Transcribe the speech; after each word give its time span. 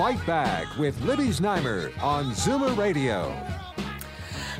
Fight 0.00 0.26
Back 0.26 0.78
with 0.78 0.98
Libby 1.02 1.24
Znaimer 1.24 1.92
on 2.02 2.30
Zoomer 2.30 2.74
Radio. 2.74 3.36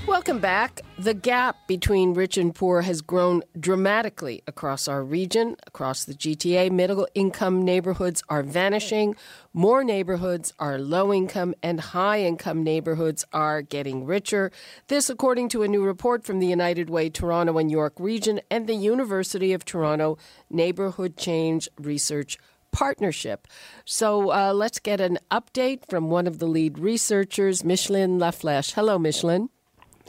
Welcome 0.06 0.38
back. 0.38 0.82
The 0.98 1.14
gap 1.14 1.66
between 1.66 2.12
rich 2.12 2.36
and 2.36 2.54
poor 2.54 2.82
has 2.82 3.00
grown 3.00 3.42
dramatically 3.58 4.42
across 4.46 4.86
our 4.86 5.02
region, 5.02 5.56
across 5.66 6.04
the 6.04 6.12
GTA. 6.12 6.70
Middle 6.70 7.08
income 7.14 7.62
neighborhoods 7.62 8.22
are 8.28 8.42
vanishing. 8.42 9.16
More 9.54 9.82
neighborhoods 9.82 10.52
are 10.58 10.78
low 10.78 11.10
income, 11.10 11.54
and 11.62 11.80
high 11.80 12.20
income 12.20 12.62
neighborhoods 12.62 13.24
are 13.32 13.62
getting 13.62 14.04
richer. 14.04 14.52
This, 14.88 15.08
according 15.08 15.48
to 15.50 15.62
a 15.62 15.68
new 15.68 15.82
report 15.82 16.22
from 16.22 16.40
the 16.40 16.48
United 16.48 16.90
Way 16.90 17.08
Toronto 17.08 17.56
and 17.56 17.70
York 17.70 17.94
region 17.98 18.42
and 18.50 18.66
the 18.66 18.74
University 18.74 19.54
of 19.54 19.64
Toronto 19.64 20.18
Neighborhood 20.50 21.16
Change 21.16 21.66
Research 21.78 22.36
partnership. 22.72 23.46
So 23.84 24.30
uh, 24.32 24.52
let's 24.52 24.78
get 24.78 25.00
an 25.00 25.18
update 25.30 25.88
from 25.88 26.10
one 26.10 26.26
of 26.26 26.38
the 26.38 26.46
lead 26.46 26.78
researchers, 26.78 27.64
Micheline 27.64 28.18
Laflèche. 28.18 28.72
Hello, 28.74 28.98
Micheline. 28.98 29.48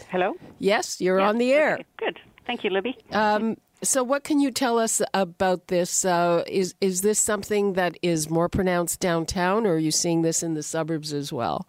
Hello? 0.10 0.34
Yes, 0.60 1.00
you're 1.00 1.20
Yes, 1.20 1.30
on 1.30 1.38
the 1.38 1.54
air. 1.54 1.74
okay, 1.76 1.86
Good. 1.98 2.20
Thank 2.48 2.64
you, 2.64 2.70
Libby. 2.72 2.98
Um, 3.12 3.58
so, 3.84 4.04
what 4.04 4.24
can 4.24 4.40
you 4.40 4.52
tell 4.52 4.78
us 4.80 5.02
about 5.14 5.68
this? 5.68 6.06
Uh, 6.06 6.44
is 6.48 6.74
is 6.82 7.02
this 7.02 7.20
something 7.20 7.74
that 7.74 7.98
is 8.02 8.30
more 8.30 8.50
pronounced 8.50 9.00
downtown, 9.00 9.66
or 9.66 9.74
are 9.74 9.78
you 9.78 9.92
seeing 9.92 10.22
this 10.22 10.44
in 10.44 10.54
the 10.56 10.64
suburbs 10.64 11.14
as 11.14 11.32
well? 11.32 11.68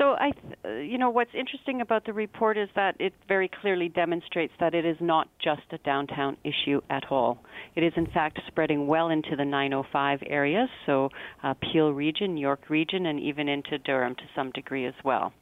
So, 0.00 0.16
I, 0.18 0.30
th- 0.30 0.54
uh, 0.64 0.68
you 0.78 0.96
know, 0.96 1.10
what's 1.10 1.34
interesting 1.38 1.82
about 1.82 2.06
the 2.06 2.14
report 2.14 2.56
is 2.56 2.70
that 2.74 2.96
it 2.98 3.12
very 3.28 3.50
clearly 3.60 3.90
demonstrates 3.90 4.54
that 4.58 4.74
it 4.74 4.86
is 4.86 4.96
not 4.98 5.28
just 5.44 5.60
a 5.72 5.78
downtown 5.78 6.38
issue 6.42 6.80
at 6.88 7.04
all. 7.10 7.36
It 7.76 7.82
is, 7.82 7.92
in 7.96 8.06
fact, 8.06 8.40
spreading 8.46 8.86
well 8.86 9.10
into 9.10 9.36
the 9.36 9.44
905 9.44 10.20
areas, 10.26 10.70
so 10.86 11.10
uh, 11.42 11.52
Peel 11.60 11.92
region, 11.92 12.38
York 12.38 12.70
region, 12.70 13.04
and 13.04 13.20
even 13.20 13.46
into 13.46 13.76
Durham 13.76 14.14
to 14.14 14.22
some 14.34 14.50
degree 14.52 14.86
as 14.86 14.94
well. 15.04 15.34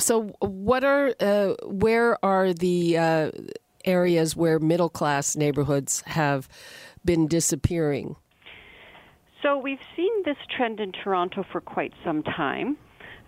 So, 0.00 0.34
what 0.40 0.82
are 0.82 1.14
uh, 1.20 1.54
where 1.66 2.18
are 2.24 2.52
the 2.52 2.98
uh, 2.98 3.30
areas 3.84 4.34
where 4.34 4.58
middle 4.58 4.88
class 4.88 5.36
neighborhoods 5.36 6.02
have 6.06 6.48
been 7.04 7.28
disappearing? 7.28 8.16
So 9.42 9.56
we've 9.56 9.78
seen 9.96 10.10
this 10.24 10.36
trend 10.54 10.80
in 10.80 10.90
Toronto 10.92 11.44
for 11.52 11.60
quite 11.60 11.92
some 12.04 12.22
time. 12.24 12.76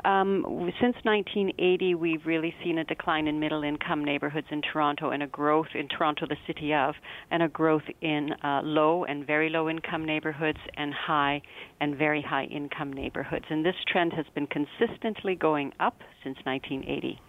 Um, 0.05 0.45
since 0.81 0.97
1980, 1.05 1.95
we've 1.95 2.27
really 2.27 2.53
seen 2.64 2.78
a 2.78 2.84
decline 2.84 3.28
in 3.28 3.39
middle 3.39 3.62
income 3.62 4.05
neighborhoods 4.05 4.48
in 4.50 4.61
Toronto 4.61 5.11
and 5.11 5.22
a 5.22 5.28
growth 5.28 5.69
in 5.75 5.86
Toronto, 5.86 6.27
the 6.27 6.36
city 6.47 6.75
of, 6.75 6.95
and 7.31 7.42
a 7.42 7.48
growth 7.48 7.84
in 8.00 8.33
uh, 8.42 8.62
low 8.64 9.05
and 9.05 9.25
very 9.25 9.48
low 9.48 9.69
income 9.69 10.05
neighborhoods 10.05 10.58
and 10.77 10.92
high 10.92 11.41
and 11.80 11.97
very 11.97 12.20
high 12.20 12.45
income 12.45 12.92
neighborhoods. 12.92 13.45
And 13.48 13.64
this 13.64 13.77
trend 13.86 14.12
has 14.14 14.27
been 14.34 14.48
consistently 14.48 15.36
going 15.36 15.73
up 15.78 15.98
since 16.25 16.36
1980. 16.45 17.20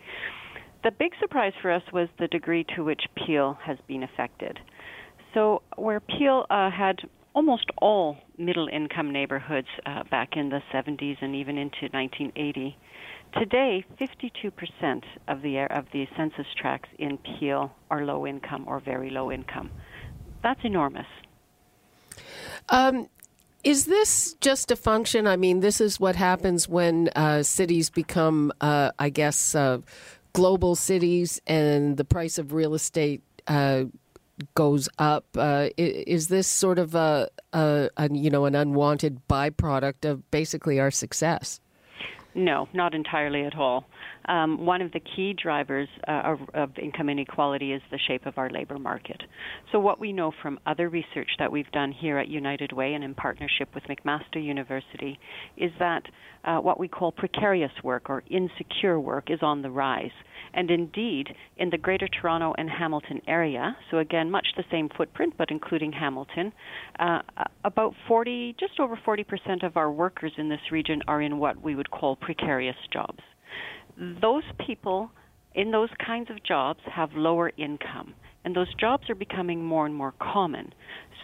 The 0.84 0.92
big 0.92 1.12
surprise 1.20 1.54
for 1.62 1.72
us 1.72 1.84
was 1.94 2.10
the 2.20 2.28
degree 2.28 2.66
to 2.76 2.84
which 2.84 3.04
Peel 3.16 3.58
has 3.64 3.78
been 3.88 4.02
affected. 4.02 4.60
So, 5.36 5.62
where 5.78 6.00
Peel 6.00 6.45
uh, 6.50 6.70
had 6.72 7.00
almost 7.33 7.66
all 7.77 8.17
middle 8.38 8.67
income 8.67 9.11
neighborhoods 9.11 9.67
uh, 9.86 10.04
back 10.10 10.36
in 10.36 10.49
the 10.49 10.61
70s 10.73 11.17
and 11.21 11.36
even 11.36 11.58
into 11.58 11.88
1980. 11.92 12.77
Today, 13.38 13.83
52% 13.99 15.04
of 15.27 15.42
the 15.42 15.58
of 15.71 15.86
the 15.92 16.08
census 16.16 16.45
tracts 16.55 16.89
in 16.99 17.17
Peel 17.17 17.71
are 17.89 18.05
low 18.05 18.27
income 18.27 18.66
or 18.67 18.80
very 18.80 19.10
low 19.10 19.32
income. 19.32 19.71
That's 20.44 20.60
enormous. 20.64 21.08
Um, 22.70 23.08
is 23.64 23.86
this 23.86 24.36
just 24.42 24.70
a 24.71 24.76
function? 24.76 25.26
I 25.26 25.38
mean, 25.38 25.61
this 25.61 25.82
is 25.82 26.00
what 26.00 26.15
happens 26.15 26.70
when 26.70 27.10
uh, 27.15 27.42
cities 27.44 27.89
become, 27.89 28.52
uh, 28.61 28.92
I 29.00 29.10
guess, 29.10 29.55
uh, 29.55 29.80
global 30.33 30.76
cities, 30.76 31.42
and 31.48 31.98
the 31.98 32.05
price 32.05 32.38
of 32.38 32.54
real 32.54 32.76
estate 32.76 33.23
uh, 33.48 33.86
goes 34.55 34.89
up. 34.98 35.26
Uh, 35.36 35.70
is 35.77 36.27
this 36.27 36.48
sort 36.48 36.80
of 36.80 36.95
a, 36.95 37.30
a, 37.54 37.89
a, 37.98 38.14
you 38.14 38.30
know 38.30 38.45
an 38.45 38.55
unwanted 38.55 39.21
byproduct 39.27 40.10
of 40.10 40.30
basically 40.32 40.80
our 40.80 40.92
success? 40.92 41.60
No, 42.36 42.67
not 42.73 42.95
entirely 42.95 43.44
at 43.44 43.55
all. 43.55 43.86
Um, 44.26 44.66
one 44.66 44.82
of 44.82 44.92
the 44.92 45.00
key 45.00 45.34
drivers 45.34 45.88
uh, 46.08 46.36
of, 46.54 46.72
income 46.78 47.10
inequality 47.10 47.73
is 47.73 47.82
the 47.92 48.00
shape 48.08 48.26
of 48.26 48.38
our 48.38 48.50
labor 48.50 48.80
market. 48.80 49.22
So, 49.72 49.80
what 49.80 50.00
we 50.00 50.14
know 50.14 50.32
from 50.42 50.60
other 50.66 50.89
research 50.89 51.30
that 51.39 51.52
we've 51.52 51.72
done 51.72 51.92
here 51.92 52.17
at 52.17 52.28
United 52.28 52.72
Way 52.72 52.94
and 52.94 53.04
in 53.04 53.14
partnership 53.14 53.70
with 53.76 53.83
McMaster 53.86 54.44
University 54.44 55.20
is 55.58 55.72
that 55.80 56.04
uh, 56.44 56.58
what 56.58 56.80
we 56.80 56.88
call 56.88 57.12
precarious 57.12 57.72
work 57.83 58.10
or 58.10 58.23
insecure 58.30 59.00
work 59.00 59.30
is 59.30 59.39
on 59.42 59.62
the 59.62 59.70
rise. 59.70 60.12
And 60.54 60.70
indeed, 60.70 61.30
in 61.58 61.70
the 61.70 61.78
Greater 61.78 62.08
Toronto 62.08 62.54
and 62.58 62.70
Hamilton 62.70 63.22
area, 63.28 63.76
so 63.89 63.98
again, 63.98 64.30
much 64.30 64.48
the 64.56 64.64
same 64.72 64.89
footprint, 64.95 65.33
but 65.38 65.50
including 65.50 65.92
Hamilton, 65.92 66.54
uh, 67.00 67.22
about 67.64 67.94
40, 68.08 68.56
just 68.60 68.80
over 68.80 68.95
40% 69.06 69.66
of 69.66 69.78
our 69.78 69.92
workers 69.92 70.33
in 70.38 70.50
this 70.50 70.72
region 70.72 71.02
are 71.08 71.22
in 71.22 71.39
what 71.39 71.62
we 71.62 71.76
would 71.76 71.89
call 71.89 72.16
precarious 72.16 72.76
jobs. 72.92 73.20
Those 73.98 74.43
people 74.65 75.11
in 75.54 75.71
those 75.71 75.89
kinds 76.04 76.30
of 76.30 76.43
jobs 76.43 76.80
have 76.86 77.14
lower 77.14 77.52
income, 77.58 78.14
and 78.43 78.55
those 78.55 78.73
jobs 78.76 79.09
are 79.09 79.15
becoming 79.15 79.64
more 79.64 79.86
and 79.86 79.95
more 79.95 80.14
common. 80.20 80.73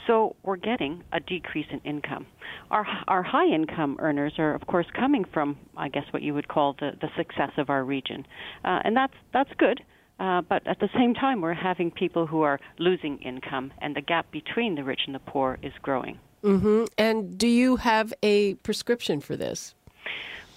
So 0.08 0.36
we're 0.44 0.56
getting 0.56 1.04
a 1.12 1.20
decrease 1.20 1.68
in 1.72 1.80
income. 1.82 2.26
Our 2.72 2.86
our 3.08 3.24
high 3.24 3.48
income 3.48 3.98
earners 4.00 4.34
are, 4.38 4.54
of 4.54 4.66
course, 4.68 4.88
coming 4.94 5.26
from, 5.26 5.58
I 5.78 5.90
guess, 5.90 6.06
what 6.12 6.22
you 6.22 6.34
would 6.34 6.48
call 6.48 6.74
the 6.74 6.92
the 7.00 7.10
success 7.18 7.52
of 7.58 7.70
our 7.70 7.84
region, 7.84 8.26
uh, 8.64 8.80
and 8.84 8.96
that's 8.96 9.14
that's 9.34 9.52
good. 9.58 9.82
Uh, 10.20 10.42
but 10.42 10.68
at 10.68 10.80
the 10.80 10.90
same 10.98 11.14
time, 11.14 11.40
we're 11.40 11.54
having 11.54 11.92
people 11.92 12.28
who 12.28 12.42
are 12.42 12.60
losing 12.78 13.18
income, 13.20 13.72
and 13.82 13.96
the 13.96 14.02
gap 14.02 14.30
between 14.32 14.76
the 14.76 14.84
rich 14.84 15.02
and 15.06 15.16
the 15.16 15.20
poor 15.20 15.58
is 15.64 15.72
growing. 15.82 16.20
Mm-hmm. 16.44 16.86
And 16.98 17.38
do 17.38 17.48
you 17.48 17.78
have 17.78 18.14
a 18.24 18.56
prescription 18.56 19.20
for 19.22 19.36
this? 19.36 19.76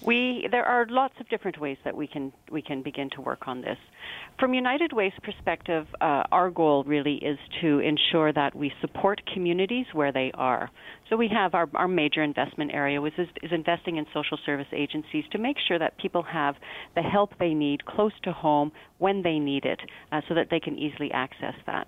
We 0.05 0.47
there 0.51 0.65
are 0.65 0.85
lots 0.89 1.13
of 1.19 1.29
different 1.29 1.59
ways 1.59 1.77
that 1.85 1.95
we 1.95 2.07
can 2.07 2.33
we 2.51 2.61
can 2.61 2.81
begin 2.81 3.09
to 3.11 3.21
work 3.21 3.47
on 3.47 3.61
this. 3.61 3.77
From 4.39 4.53
United 4.53 4.91
Way's 4.91 5.13
perspective, 5.23 5.87
uh, 6.01 6.23
our 6.31 6.49
goal 6.49 6.83
really 6.83 7.15
is 7.15 7.37
to 7.61 7.79
ensure 7.79 8.33
that 8.33 8.55
we 8.55 8.71
support 8.81 9.21
communities 9.33 9.85
where 9.93 10.11
they 10.11 10.31
are. 10.33 10.69
So 11.09 11.15
we 11.15 11.29
have 11.29 11.53
our, 11.53 11.69
our 11.75 11.87
major 11.87 12.23
investment 12.23 12.71
area, 12.73 12.99
which 12.99 13.17
is, 13.17 13.27
is 13.43 13.51
investing 13.51 13.97
in 13.97 14.05
social 14.13 14.37
service 14.45 14.67
agencies 14.73 15.23
to 15.31 15.37
make 15.37 15.57
sure 15.67 15.77
that 15.79 15.97
people 15.99 16.23
have 16.23 16.55
the 16.95 17.01
help 17.01 17.37
they 17.37 17.53
need 17.53 17.85
close 17.85 18.13
to 18.23 18.33
home 18.33 18.71
when 18.97 19.21
they 19.21 19.39
need 19.39 19.65
it, 19.65 19.79
uh, 20.11 20.21
so 20.27 20.33
that 20.33 20.47
they 20.49 20.59
can 20.59 20.77
easily 20.77 21.11
access 21.11 21.55
that. 21.67 21.87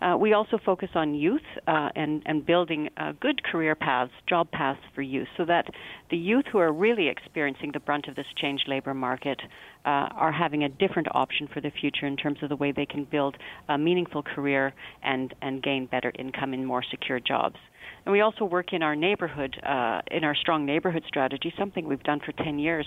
Uh, 0.00 0.16
we 0.16 0.32
also 0.32 0.58
focus 0.64 0.88
on 0.94 1.14
youth 1.14 1.40
uh, 1.68 1.90
and, 1.94 2.22
and 2.26 2.44
building 2.44 2.88
uh, 2.96 3.12
good 3.20 3.42
career 3.44 3.74
paths, 3.74 4.12
job 4.28 4.50
paths 4.50 4.80
for 4.94 5.02
youth, 5.02 5.28
so 5.36 5.44
that 5.44 5.66
the 6.10 6.16
youth 6.16 6.44
who 6.50 6.58
are 6.58 6.72
really 6.72 7.08
experiencing 7.08 7.70
the 7.72 7.80
brunt 7.80 8.08
of 8.08 8.16
this 8.16 8.26
changed 8.36 8.64
labor 8.66 8.94
market 8.94 9.40
uh, 9.84 10.08
are 10.14 10.32
having 10.32 10.64
a 10.64 10.68
different 10.68 11.08
option 11.12 11.48
for 11.52 11.60
the 11.60 11.70
future 11.80 12.06
in 12.06 12.16
terms 12.16 12.38
of 12.42 12.48
the 12.48 12.56
way 12.56 12.72
they 12.72 12.86
can 12.86 13.04
build 13.04 13.36
a 13.68 13.78
meaningful 13.78 14.22
career 14.22 14.72
and, 15.02 15.34
and 15.42 15.62
gain 15.62 15.86
better 15.86 16.12
income 16.18 16.52
in 16.54 16.64
more 16.64 16.82
secure 16.90 17.20
jobs. 17.20 17.56
And 18.04 18.12
we 18.12 18.20
also 18.20 18.44
work 18.44 18.72
in 18.72 18.82
our 18.82 18.96
neighborhood, 18.96 19.56
uh, 19.64 20.02
in 20.10 20.24
our 20.24 20.34
strong 20.34 20.66
neighborhood 20.66 21.04
strategy, 21.06 21.52
something 21.56 21.86
we've 21.86 22.02
done 22.02 22.20
for 22.24 22.32
10 22.32 22.58
years, 22.58 22.86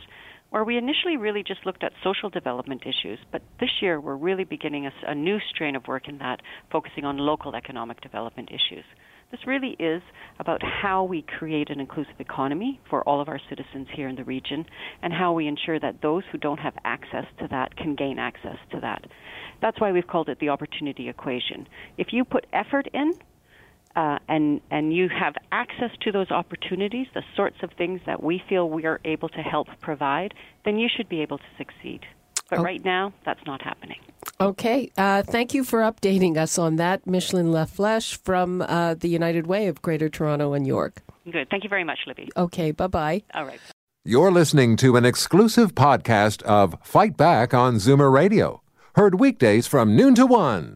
where 0.55 0.63
we 0.63 0.77
initially 0.77 1.17
really 1.17 1.43
just 1.43 1.65
looked 1.65 1.83
at 1.83 1.91
social 2.01 2.29
development 2.29 2.83
issues, 2.83 3.19
but 3.29 3.41
this 3.59 3.81
year 3.81 3.99
we're 3.99 4.15
really 4.15 4.45
beginning 4.45 4.85
a, 4.85 4.91
a, 5.05 5.13
new 5.13 5.37
strain 5.53 5.75
of 5.75 5.85
work 5.85 6.07
in 6.07 6.17
that, 6.19 6.39
focusing 6.71 7.03
on 7.03 7.17
local 7.17 7.57
economic 7.57 7.99
development 7.99 8.47
issues. 8.49 8.85
This 9.31 9.41
really 9.45 9.75
is 9.79 10.01
about 10.39 10.61
how 10.63 11.03
we 11.03 11.23
create 11.23 11.69
an 11.69 11.81
inclusive 11.81 12.15
economy 12.19 12.79
for 12.89 13.03
all 13.03 13.19
of 13.19 13.27
our 13.27 13.41
citizens 13.49 13.89
here 13.93 14.07
in 14.07 14.15
the 14.15 14.23
region 14.23 14.65
and 15.01 15.11
how 15.11 15.33
we 15.33 15.45
ensure 15.45 15.77
that 15.77 16.01
those 16.01 16.23
who 16.31 16.37
don't 16.37 16.61
have 16.61 16.75
access 16.85 17.25
to 17.39 17.49
that 17.49 17.75
can 17.75 17.93
gain 17.93 18.17
access 18.17 18.55
to 18.71 18.79
that. 18.79 19.03
That's 19.61 19.81
why 19.81 19.91
we've 19.91 20.07
called 20.07 20.29
it 20.29 20.39
the 20.39 20.47
opportunity 20.47 21.09
equation. 21.09 21.67
If 21.97 22.13
you 22.13 22.23
put 22.23 22.47
effort 22.53 22.87
in, 22.93 23.11
uh, 23.95 24.19
and 24.27 24.61
and 24.71 24.93
you 24.93 25.09
have 25.09 25.35
access 25.51 25.91
to 26.01 26.11
those 26.11 26.29
opportunities, 26.31 27.07
the 27.13 27.23
sorts 27.35 27.57
of 27.63 27.71
things 27.77 28.01
that 28.05 28.21
we 28.23 28.41
feel 28.49 28.69
we 28.69 28.85
are 28.85 28.99
able 29.05 29.29
to 29.29 29.41
help 29.41 29.67
provide, 29.81 30.33
then 30.65 30.77
you 30.77 30.87
should 30.95 31.09
be 31.09 31.21
able 31.21 31.37
to 31.37 31.49
succeed. 31.57 32.01
But 32.49 32.59
Oh. 32.59 32.63
right 32.63 32.83
now, 32.85 33.11
that's 33.25 33.43
not 33.45 33.61
happening. 33.63 33.97
Okay. 34.39 34.91
Uh, 34.97 35.23
thank 35.23 35.53
you 35.53 35.63
for 35.63 35.79
updating 35.81 36.37
us 36.37 36.57
on 36.59 36.75
that, 36.75 37.07
Micheline 37.07 37.47
Laflèche 37.47 38.17
from 38.23 38.61
uh, 38.61 38.93
the 38.95 39.07
United 39.09 39.47
Way 39.47 39.67
of 39.67 39.81
Greater 39.81 40.09
Toronto 40.09 40.53
and 40.53 40.67
York. 40.67 41.01
Good. 41.31 41.49
Thank 41.49 41.63
you 41.63 41.69
very 41.69 41.83
much, 41.83 41.99
Libby. 42.05 42.29
Okay. 42.37 42.71
Bye 42.71 42.87
bye. 42.87 43.23
All 43.33 43.45
right. 43.45 43.59
You're 44.03 44.31
listening 44.31 44.75
to 44.77 44.95
an 44.97 45.05
exclusive 45.05 45.73
podcast 45.73 46.43
of 46.43 46.75
Fight 46.83 47.17
Back 47.17 47.55
on 47.55 47.75
Zoomer 47.77 48.11
Radio, 48.13 48.61
heard 48.95 49.19
weekdays 49.19 49.65
from 49.65 49.95
noon 49.95 50.13
to 50.15 50.27
one. 50.27 50.75